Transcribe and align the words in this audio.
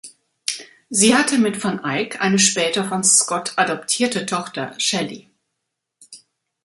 Sie 0.89 1.15
hatte 1.15 1.37
mit 1.37 1.63
van 1.63 1.85
Eyck 1.85 2.19
eine 2.21 2.39
später 2.39 2.83
von 2.83 3.03
Scott 3.03 3.53
adoptierte 3.57 4.25
Tochter, 4.25 4.73
Shelly. 4.79 5.29